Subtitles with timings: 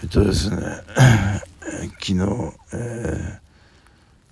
[0.00, 0.56] えっとですね
[1.98, 2.14] 昨日、
[2.72, 3.38] えー、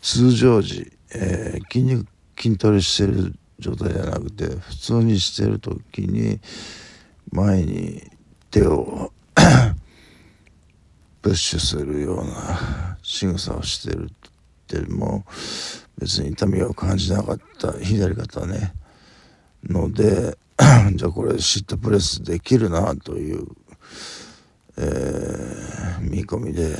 [0.00, 6.38] 通常時、えー、筋肉筋トレしてる状態じゃなくて普通にしてる時に
[7.32, 8.08] 前に
[8.52, 9.12] 手を
[11.22, 14.30] プッシュするような 仕草をしてるっ
[14.68, 15.24] ても
[15.98, 18.72] 別に痛みを感じなかった左肩ね。
[19.64, 20.38] ので
[20.94, 23.46] じゃあこれシットプレスできるなという、
[24.80, 26.76] えー、見込みで、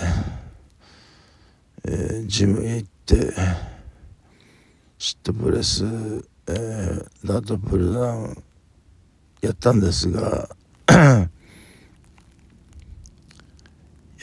[1.84, 3.33] えー、ジムへ行って
[4.98, 5.84] シットプレス、
[6.47, 8.45] えー、ダートプルダウン
[9.41, 10.48] やったんですが
[10.89, 11.29] や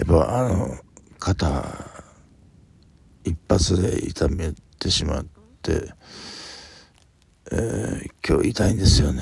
[0.03, 0.77] っぱあの
[1.19, 1.63] 肩
[3.25, 5.25] 一発で痛めてしまっ
[5.61, 5.91] て、
[7.51, 9.21] えー、今日痛いんですよね。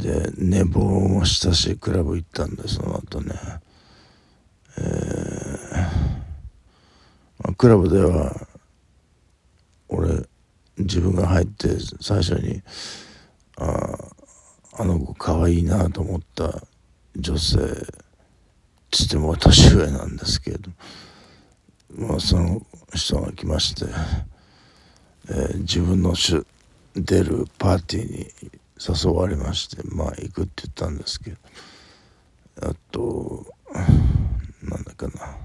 [0.00, 3.34] で寝坊もしたしクラブ行ったんでその後ね。
[4.78, 5.82] えー、
[7.38, 8.46] まあ、クラブでは
[9.88, 10.26] 俺
[10.78, 11.68] 自分が入って
[12.00, 12.62] 最初に
[13.56, 13.98] あ
[14.78, 16.62] あの子可愛いなと思った
[17.16, 17.58] 女性
[18.90, 20.70] つっても年上なんですけど
[21.94, 22.62] まあその
[22.94, 23.86] 人が来まして、
[25.28, 26.14] えー、自分の
[26.94, 31.36] 出るパーティーに誘われましてまあ行くって言ったんですけど
[32.62, 33.46] あと
[34.62, 35.36] なんだかな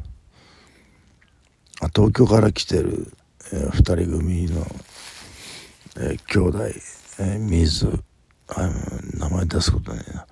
[1.82, 3.12] あ東京から来てる、
[3.52, 4.66] えー、2人組の、
[5.98, 6.60] えー、兄弟、
[7.20, 7.88] えー、水
[8.48, 8.70] あ
[9.18, 10.28] 名前出すことねえな、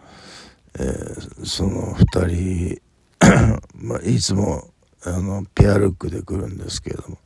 [0.80, 2.82] えー、その2人
[3.76, 4.70] まあ、いつも
[5.06, 7.18] あのペアルックで来るんですけれども、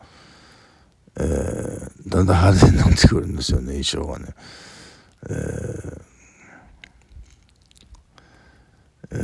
[1.20, 4.34] えー、だんだん派手になってくるんですよね衣装がね。
[5.30, 6.02] えー
[9.10, 9.18] えー、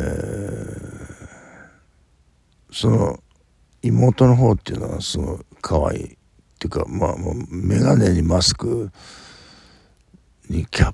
[2.72, 3.20] その
[3.82, 6.18] 妹の方っていうのはすごい可愛いっ
[6.60, 8.90] ていうかまあもう眼鏡にマスク
[10.50, 10.92] にキャッ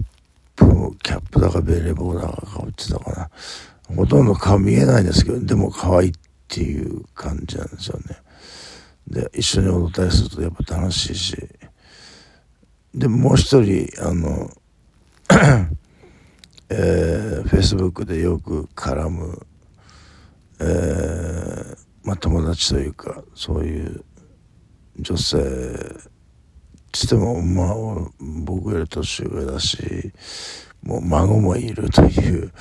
[0.56, 3.30] プキャップだかベレー帽だかかぶってたかな。
[3.96, 6.14] ほとんど顔見えないんですけどでも可愛いっ
[6.48, 8.18] ていう感じなんですよね。
[9.08, 11.36] で一緒に踊ったりするとやっぱ楽しいし。
[12.94, 14.50] でもう一人あの
[16.70, 19.46] えー、Facebook でよく絡む、
[20.60, 24.04] えー、まあ友達というかそういう
[25.00, 25.38] 女性
[26.92, 27.76] つってもまあ
[28.20, 30.12] 僕より年上だし
[30.82, 32.52] もう孫もいるという、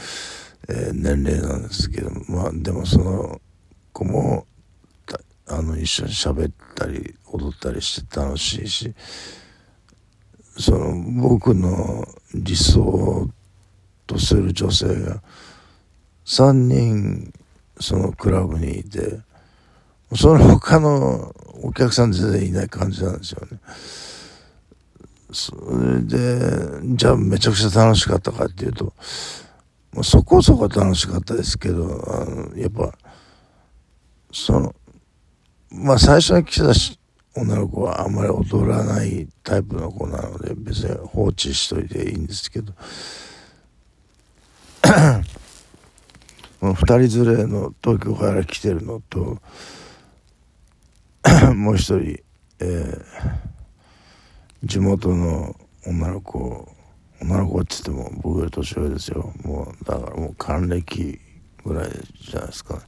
[0.69, 3.41] えー、年齢なんですけどまあでもその
[3.93, 4.47] 子も
[5.51, 8.95] あの一緒に喋ったり踊ったりして楽しいし
[10.59, 12.05] その僕の
[12.35, 13.29] 理想
[14.07, 15.23] とする女性が
[16.27, 17.33] 3人
[17.81, 19.21] そのクラブにいて
[20.17, 23.59] その他のお客さん全然いない感じなんですよね。
[25.31, 28.95] それでじゃあめちゃくちゃ楽しかったかっていうと
[30.03, 32.93] そこそこ楽しかったですけどあのやっぱ
[34.33, 34.75] その
[35.71, 36.73] まあ最初に来た
[37.35, 42.73] 女の子はあんまり踊らないタイプの子なので別に放置しといていいんですけど。
[46.61, 46.75] 2
[47.09, 49.39] 人連れの東京から来てるのと
[51.55, 52.21] もう一人、
[52.59, 55.55] えー、地元の
[55.87, 56.69] 女の子
[57.21, 59.33] 女の子って言っても僕より年上ですよ。
[59.43, 61.21] もうだからもう還暦
[61.65, 61.91] ぐらい
[62.21, 62.81] じゃないですか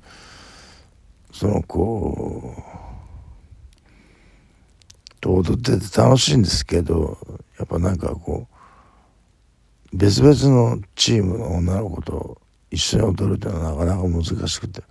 [1.32, 2.69] その子と
[5.42, 7.18] 踊ってて楽しいんですけど
[7.58, 8.46] やっぱなんかこ
[9.92, 12.40] う別々のチームの女の子と
[12.70, 14.82] 一緒に踊るっていうのはなかなか難しくて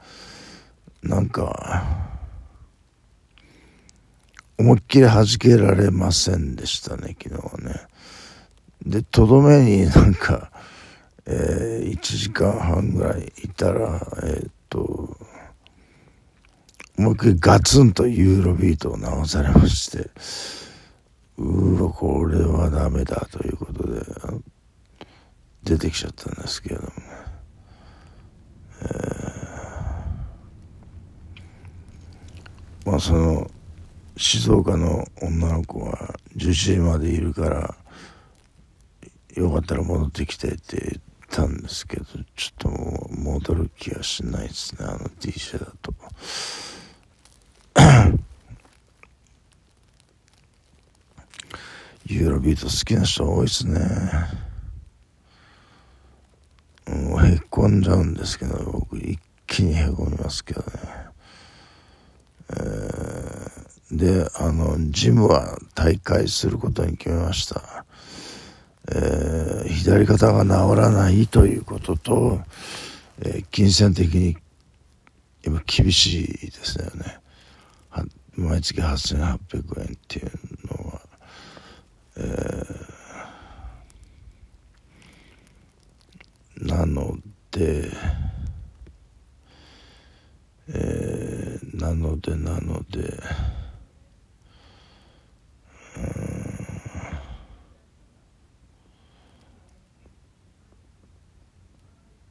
[1.01, 2.09] なんか
[4.57, 7.79] 思いっきり弾けられませんでしたね昨日はね。
[8.85, 10.51] でとどめになんか、
[11.25, 14.51] えー、1時間半ぐらいいたらえー、っ
[16.99, 20.09] もう一回ガツンとユーロビートを直されまして
[21.37, 24.01] うわこれはダメだということで
[25.63, 26.91] 出てきちゃったんですけれども、
[28.81, 33.49] えー、まあその
[34.17, 37.75] 静岡の女の子は11時までいるから
[39.35, 42.05] よかったら戻ってきてって言ったんですけど
[42.35, 45.93] ちょっともう戻る気がしないですねあの DJ だと。
[52.11, 53.79] ユーロビート好きな人多いですね。
[56.87, 60.67] もうへっこんじゃうんですけど、僕一気にへこみますけどね。
[62.49, 67.85] えー、で、あの、ジムは大会することに決めました。
[68.91, 72.41] えー、左肩が治らないということと、
[73.21, 74.35] えー、金銭的に
[75.45, 77.19] 今厳しいですよね。
[78.35, 80.31] 毎月8800円っていう、
[82.21, 87.17] えー、なの
[87.49, 87.89] で、
[90.67, 93.23] えー、なのでなので、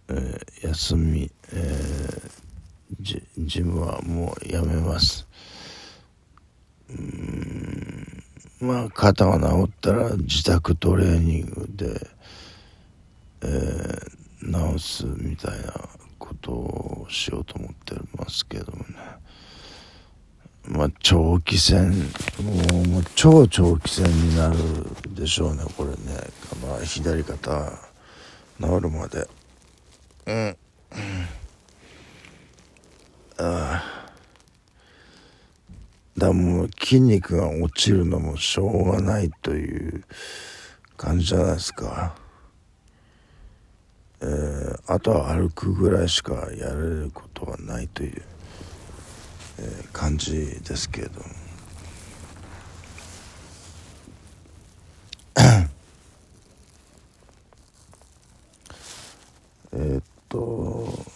[0.09, 5.27] えー、休み、えー、ジジムはもうやめます。
[6.91, 8.23] うん
[8.61, 12.07] まあ肩が治ったら自宅トレーニングで、
[13.43, 15.73] えー、治すみたいな
[16.19, 18.85] ことをしようと思ってますけどもね。
[20.67, 24.57] まあ長期戦もうもう超長期戦になる
[25.15, 25.97] でしょうねこれね、
[26.63, 27.73] まあ、左肩
[28.61, 29.27] 治るまで。
[30.27, 30.57] うん
[33.41, 34.09] ああ
[36.29, 40.05] だもう筋肉が落ちるのもしょうがないという
[40.97, 42.15] 感じじゃないですか。
[44.21, 48.23] えー、あとは歩くぐらいしかやれることはないという、
[49.61, 51.27] えー、感じですけれども。
[59.73, 61.07] えっと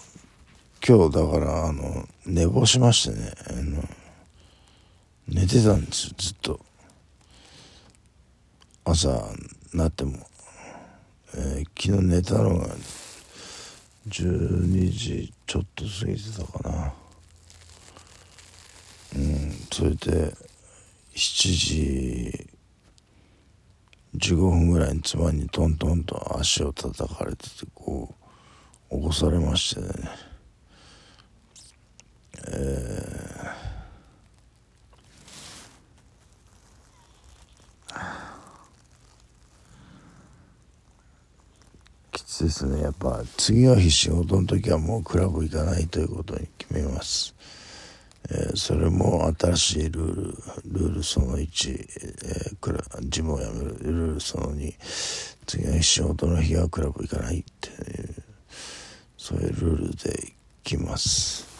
[0.86, 3.82] 今日だからあの寝坊しましてねあの
[5.28, 6.60] 寝てたんですよずっと。
[8.84, 9.08] 朝
[9.72, 10.18] なっても、
[11.34, 12.66] えー、昨日寝たのが
[14.08, 16.92] 12時ちょっと過ぎてたかな。
[19.14, 20.34] うんそれで
[21.14, 22.48] 7時
[24.16, 28.14] 15分ぐらいに妻にトントンと足を叩かれててこ
[28.90, 29.88] う起こされましてね。
[32.48, 33.01] えー
[42.52, 42.82] ですね。
[42.82, 47.34] やっぱ次の日仕事の時はもうクラブ行かないということに決めます、
[48.30, 50.22] えー、それも新しいルール
[50.66, 54.74] ルールその1、えー、クラジムを辞めるルールその2
[55.46, 58.14] 次の日仕事の日はクラブ行かないっていう
[59.16, 60.32] そういうルールで行
[60.62, 61.51] きます。